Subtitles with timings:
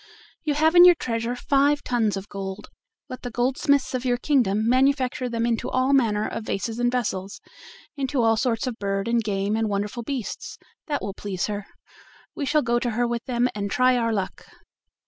[0.43, 2.69] You have in your treasure five tons of gold;
[3.07, 7.39] let the goldsmiths of your kingdom manufacture them into all manner of vases and vessels,
[7.95, 11.67] into all sorts of birds and game and wonderful beasts; that will please her.
[12.33, 14.45] We shall go to her with them and try our luck."